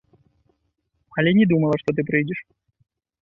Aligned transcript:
Але 1.21 1.31
не 1.39 1.45
думала, 1.53 1.75
што 1.81 1.89
ты 1.99 2.09
прыйдзеш. 2.09 2.39